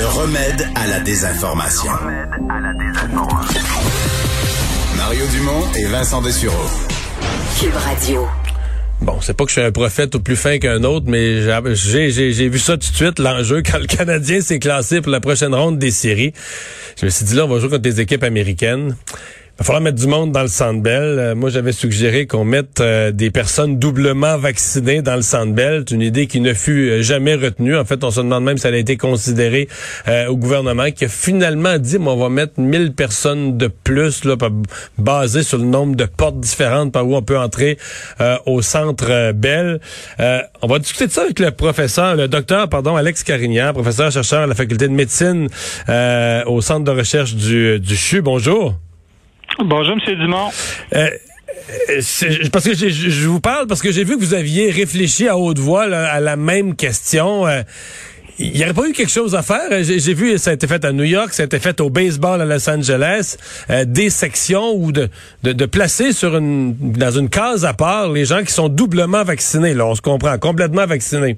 [0.00, 1.90] Le remède à la désinformation.
[4.96, 6.56] Mario Dumont et Vincent Dessureau.
[7.60, 8.26] Cube Radio.
[9.02, 11.42] Bon, c'est pas que je suis un prophète au plus fin qu'un autre, mais
[11.74, 15.12] j'ai, j'ai, j'ai vu ça tout de suite, l'enjeu, quand le Canadien s'est classé pour
[15.12, 16.32] la prochaine ronde des séries.
[16.98, 18.96] Je me suis dit, là, on va jouer contre des équipes américaines.
[19.60, 21.18] Il va falloir mettre du monde dans le Centre Bell.
[21.18, 25.84] Euh, moi, j'avais suggéré qu'on mette euh, des personnes doublement vaccinées dans le Centre Bell.
[25.86, 27.76] C'est une idée qui ne fut euh, jamais retenue.
[27.76, 29.68] En fait, on se demande même si elle a été considérée
[30.30, 34.36] au gouvernement, qui a finalement dit, on va mettre 1000 personnes de plus, là,
[34.96, 37.76] basées sur le nombre de portes différentes par où on peut entrer
[38.46, 39.80] au Centre Bell.
[40.18, 44.40] on va discuter de ça avec le professeur, le docteur, pardon, Alex Carignan, professeur chercheur
[44.40, 45.48] à la faculté de médecine
[46.46, 48.22] au Centre de recherche du, du CHU.
[48.22, 48.74] Bonjour.
[49.64, 50.16] Bonjour, M.
[50.16, 50.50] Dumont.
[50.94, 51.08] Euh,
[52.52, 55.58] parce que je vous parle parce que j'ai vu que vous aviez réfléchi à haute
[55.58, 57.46] voix à la même question.
[57.46, 57.62] Euh,
[58.38, 59.68] il n'y aurait pas eu quelque chose à faire?
[59.82, 62.40] J'ai vu, ça a été fait à New York, ça a été fait au baseball
[62.40, 63.36] à Los Angeles,
[63.68, 65.10] euh, des sections ou de,
[65.42, 69.74] de, placer sur une dans une case à part les gens qui sont doublement vaccinés.
[69.74, 71.36] Là, on se comprend, complètement vaccinés.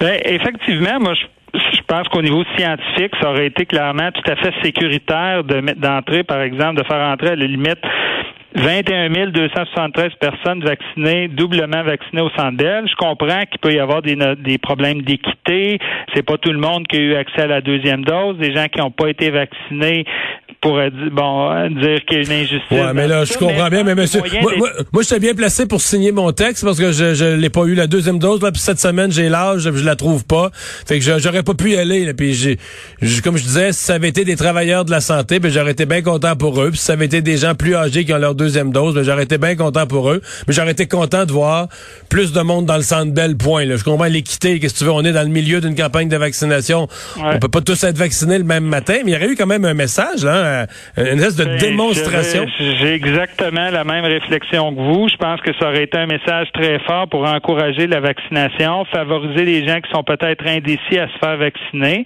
[0.00, 1.26] Ben, effectivement, moi je
[1.86, 6.24] pense qu'au niveau scientifique, ça aurait été clairement tout à fait sécuritaire de mettre d'entrer,
[6.24, 7.80] par exemple, de faire entrer à la limite
[8.56, 14.16] 21 273 personnes vaccinées, doublement vaccinées au centre Je comprends qu'il peut y avoir des,
[14.38, 15.78] des problèmes d'équité.
[16.14, 18.38] C'est pas tout le monde qui a eu accès à la deuxième dose.
[18.38, 20.04] Des gens qui n'ont pas été vaccinés
[20.60, 22.70] pourrait dire, bon, dire qu'il y a une injustice.
[22.70, 24.52] Ouais, mais là, je comprends bien, mais monsieur, moi,
[24.92, 27.74] moi, j'étais bien placé pour signer mon texte parce que je, je l'ai pas eu
[27.74, 30.50] la deuxième dose, là, puis cette semaine, j'ai l'âge, je, la trouve pas.
[30.86, 32.58] Fait que j'aurais pas pu y aller, là, puis j'ai,
[33.22, 35.86] comme je disais, si ça avait été des travailleurs de la santé, ben, j'aurais été
[35.86, 38.18] bien content pour eux, puis si ça avait été des gens plus âgés qui ont
[38.18, 41.32] leur deuxième dose, ben, j'aurais été bien content pour eux, mais j'aurais été content de
[41.32, 41.68] voir
[42.08, 43.76] plus de monde dans le centre belle point, là.
[43.76, 46.16] Je comprends l'équité, qu'est-ce que tu veux, on est dans le milieu d'une campagne de
[46.16, 46.88] vaccination.
[47.16, 49.46] On peut pas tous être vaccinés le même matin, mais il y aurait eu quand
[49.46, 50.66] même un message, là,
[50.98, 52.46] euh, une espèce de ben, démonstration.
[52.58, 55.08] J'ai exactement la même réflexion que vous.
[55.08, 59.44] Je pense que ça aurait été un message très fort pour encourager la vaccination, favoriser
[59.44, 62.04] les gens qui sont peut-être indécis à se faire vacciner.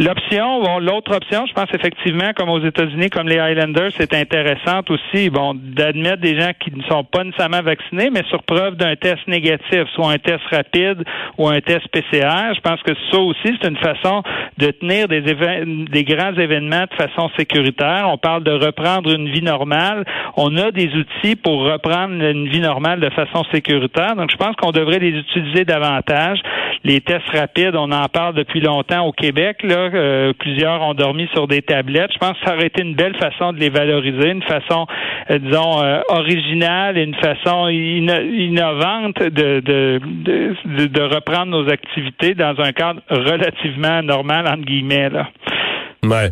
[0.00, 4.90] L'option, bon, l'autre option, je pense effectivement, comme aux États-Unis, comme les Highlanders, c'est intéressante
[4.90, 8.96] aussi, bon, d'admettre des gens qui ne sont pas nécessairement vaccinés, mais sur preuve d'un
[8.96, 11.04] test négatif, soit un test rapide
[11.36, 12.54] ou un test PCR.
[12.54, 14.22] Je pense que ça aussi, c'est une façon
[14.56, 18.06] de tenir des, des grands événements de façon sécuritaire.
[18.08, 20.06] On parle de reprendre une vie normale.
[20.34, 24.16] On a des outils pour reprendre une vie normale de façon sécuritaire.
[24.16, 26.40] Donc, je pense qu'on devrait les utiliser davantage.
[26.84, 29.62] Les tests rapides, on en parle depuis longtemps au Québec.
[29.62, 32.12] Là, euh, plusieurs ont dormi sur des tablettes.
[32.12, 34.86] Je pense que ça aurait été une belle façon de les valoriser, une façon,
[35.30, 40.00] euh, disons, euh, originale et une façon innovante de,
[41.14, 45.10] reprendre nos activités dans un cadre relativement normal, entre guillemets.
[45.10, 45.28] Là.
[46.02, 46.30] Ouais.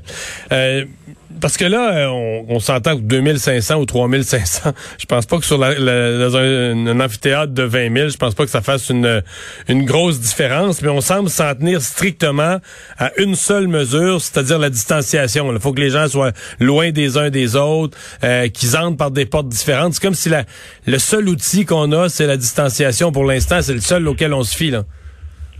[1.40, 5.58] Parce que là, euh, on, s'entend que 2500 ou 3500, je pense pas que sur
[5.58, 9.22] la, dans un, amphithéâtre de 20 000, je pense pas que ça fasse une,
[9.68, 12.58] une grosse différence, mais on semble s'en tenir strictement
[12.96, 15.52] à une seule mesure, c'est-à-dire la distanciation.
[15.52, 19.10] Il faut que les gens soient loin des uns des autres, euh, qu'ils entrent par
[19.10, 19.94] des portes différentes.
[19.94, 20.44] C'est comme si la,
[20.86, 24.44] le seul outil qu'on a, c'est la distanciation pour l'instant, c'est le seul auquel on
[24.44, 24.70] se fie.
[24.70, 24.84] Là.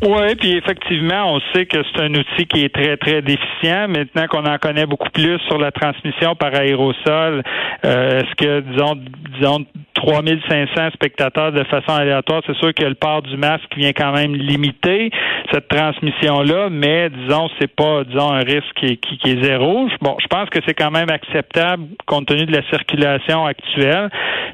[0.01, 3.89] Oui, puis effectivement, on sait que c'est un outil qui est très, très déficient.
[3.89, 7.43] Maintenant qu'on en connaît beaucoup plus sur la transmission par aérosol,
[7.85, 8.97] euh, est-ce que, disons,
[9.37, 9.67] disons,
[9.99, 14.35] 3500 spectateurs de façon aléatoire, c'est sûr que le port du masque vient quand même
[14.35, 15.11] limiter
[15.53, 19.89] cette transmission-là, mais disons, c'est pas, disons, un risque qui, qui, est zéro.
[20.01, 24.09] Bon, je pense que c'est quand même acceptable compte tenu de la circulation actuelle.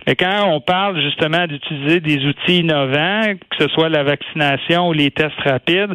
[0.07, 4.93] Mais quand on parle justement d'utiliser des outils innovants, que ce soit la vaccination ou
[4.93, 5.95] les tests rapides,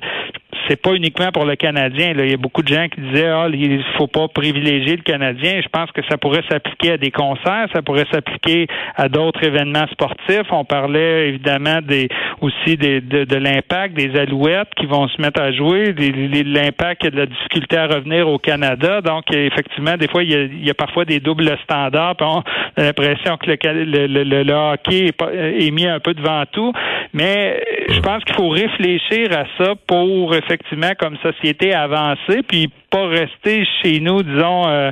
[0.67, 2.13] c'est pas uniquement pour le Canadien.
[2.13, 2.25] Là.
[2.25, 5.61] Il y a beaucoup de gens qui disaient ah, il faut pas privilégier le Canadien.
[5.61, 9.87] Je pense que ça pourrait s'appliquer à des concerts, ça pourrait s'appliquer à d'autres événements
[9.91, 10.51] sportifs.
[10.51, 12.09] On parlait évidemment des
[12.41, 17.17] aussi des, de, de l'impact des Alouettes qui vont se mettre à jouer, l'impact de
[17.17, 19.01] la difficulté à revenir au Canada.
[19.01, 22.15] Donc effectivement, des fois il y a, il y a parfois des doubles standards.
[22.21, 22.39] on
[22.77, 26.73] a l'impression que le, le, le, hockey est, est mis un peu devant tout,
[27.13, 33.07] mais je pense qu'il faut réfléchir à ça pour effectivement comme société avancer, puis pas
[33.07, 34.91] rester chez nous, disons, euh,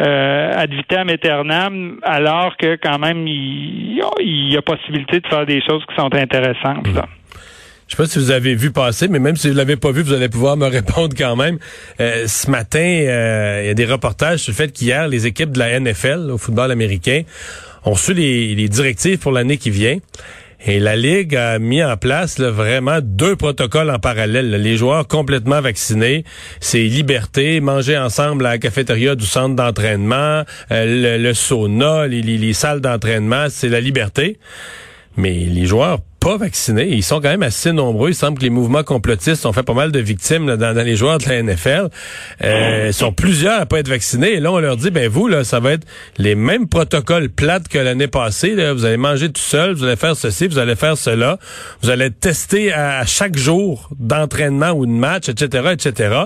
[0.00, 5.60] euh, ad vitam aeternam, alors que quand même il, y a possibilité de faire des
[5.62, 6.86] choses qui sont intéressantes.
[6.94, 7.06] Là.
[7.88, 10.02] Je sais pas si vous avez vu passer, mais même si vous l'avez pas vu,
[10.02, 11.58] vous allez pouvoir me répondre quand même.
[12.00, 15.50] Euh, ce matin, euh, il y a des reportages sur le fait qu'hier, les équipes
[15.50, 17.22] de la NFL, au football américain,
[17.84, 19.98] ont reçu les directives pour l'année qui vient.
[20.64, 24.50] Et la Ligue a mis en place vraiment deux protocoles en parallèle.
[24.50, 26.24] Les joueurs complètement vaccinés,
[26.60, 32.80] c'est liberté, manger ensemble à la cafétéria du centre d'entraînement, euh, le, sauna, les salles
[32.80, 34.38] d'entraînement, c'est la liberté.
[35.16, 36.88] Mais les joueurs pas vaccinés.
[36.88, 38.10] Ils sont quand même assez nombreux.
[38.10, 41.18] Il semble que les mouvements complotistes ont fait pas mal de victimes dans, les joueurs
[41.18, 41.88] de la NFL.
[42.44, 44.34] Euh, ils sont plusieurs à pas être vaccinés.
[44.34, 45.84] Et là, on leur dit, ben vous, là, ça va être
[46.18, 48.54] les mêmes protocoles plates que l'année passée.
[48.72, 51.38] Vous allez manger tout seul, vous allez faire ceci, vous allez faire cela.
[51.82, 56.20] Vous allez être testé à, chaque jour d'entraînement ou de match, etc., etc.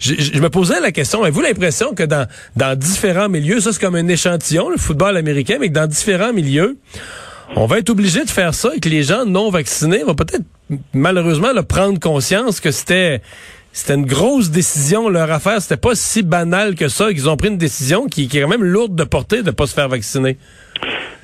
[0.00, 2.26] Je, je, me posais la question, avez-vous l'impression que dans,
[2.56, 6.32] dans différents milieux, ça c'est comme un échantillon, le football américain, mais que dans différents
[6.32, 6.78] milieux,
[7.56, 10.44] on va être obligé de faire ça et que les gens non vaccinés vont peut-être
[10.92, 13.20] malheureusement le prendre conscience que c'était
[13.72, 17.48] c'était une grosse décision leur affaire, c'était pas si banal que ça qu'ils ont pris
[17.48, 20.36] une décision qui, est quand même lourde de porter de pas se faire vacciner.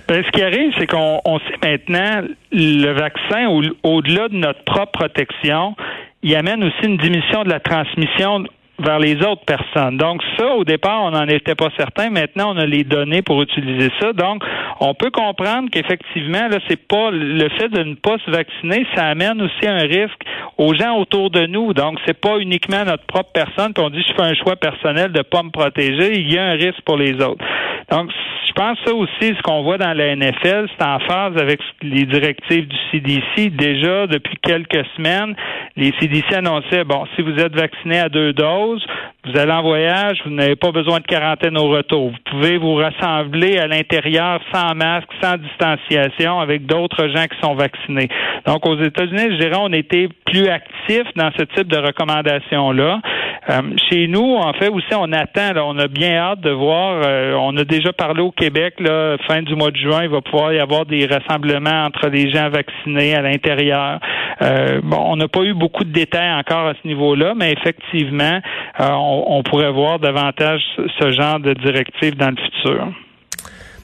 [0.06, 3.48] Ben, ce qui arrive, c'est qu'on sait maintenant le vaccin,
[3.82, 5.74] au-delà de notre propre protection,
[6.22, 8.44] il amène aussi une diminution de la transmission
[8.78, 9.96] vers les autres personnes.
[9.96, 12.10] Donc ça, au départ, on n'en était pas certain.
[12.10, 14.12] Maintenant, on a les données pour utiliser ça.
[14.12, 14.42] Donc,
[14.80, 19.06] on peut comprendre qu'effectivement, là, c'est pas le fait de ne pas se vacciner, ça
[19.06, 20.22] amène aussi un risque
[20.58, 21.72] aux gens autour de nous.
[21.72, 23.72] Donc, c'est pas uniquement notre propre personne.
[23.72, 26.18] Puis on dit, je fais un choix personnel de pas me protéger.
[26.18, 27.44] Il y a un risque pour les autres.
[27.90, 28.10] Donc,
[28.54, 32.68] pense ça aussi, ce qu'on voit dans la NFL, c'est en phase avec les directives
[32.68, 33.50] du CDC.
[33.50, 35.34] Déjà, depuis quelques semaines,
[35.76, 38.84] les CDC annonçaient, bon, si vous êtes vacciné à deux doses,
[39.24, 42.10] vous allez en voyage, vous n'avez pas besoin de quarantaine au retour.
[42.10, 47.54] Vous pouvez vous rassembler à l'intérieur sans masque, sans distanciation, avec d'autres gens qui sont
[47.54, 48.08] vaccinés.
[48.46, 53.00] Donc, aux États-Unis, je dirais, on était plus actifs dans ce type de recommandations-là.
[53.50, 53.60] Euh,
[53.90, 57.54] chez nous, en fait, aussi, on attend, on a bien hâte de voir, euh, on
[57.58, 60.58] a déjà parlé au Québec, là, fin du mois de juin, il va pouvoir y
[60.58, 64.00] avoir des rassemblements entre les gens vaccinés à l'intérieur.
[64.40, 68.40] Euh, bon, on n'a pas eu beaucoup de détails encore à ce niveau-là, mais effectivement,
[68.78, 70.62] on, pourrait voir davantage
[70.98, 72.88] ce genre de directives dans le futur.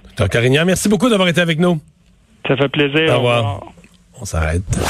[0.09, 1.79] Docteur Carignan, merci beaucoup d'avoir été avec nous.
[2.49, 3.13] Ça fait plaisir.
[3.13, 3.61] Au revoir.
[4.21, 4.81] On s'arrête.